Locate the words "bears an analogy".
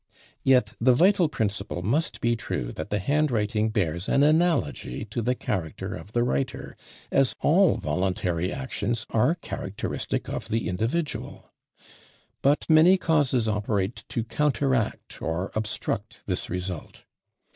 3.69-5.05